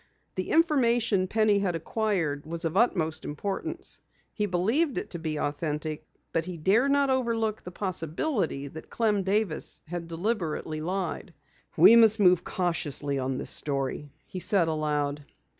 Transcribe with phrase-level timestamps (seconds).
[0.33, 4.01] The information Penny had acquired was of utmost importance.
[4.33, 9.21] He believed it to be authentic, but he dared not overlook the possibility that Clem
[9.21, 11.35] Davis had deliberately lied.
[11.77, 15.23] "We must move cautiously on this story," he said aloud.